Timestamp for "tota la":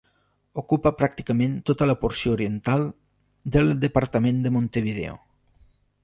1.71-1.95